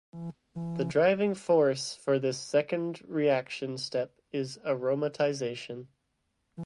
[0.55, 5.89] The driving force for this second reaction step is aromatization.